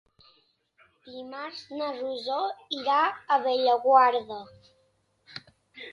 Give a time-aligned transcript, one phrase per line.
[1.09, 2.39] Dimarts na Rosó
[2.79, 2.97] irà
[3.37, 4.43] a Bellaguarda.